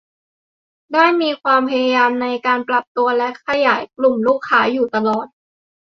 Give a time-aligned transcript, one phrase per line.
[0.93, 5.27] ได้มีความพยายามในการปรับตัวและขยายกลุ่มลูกค้าอยู่ตลอด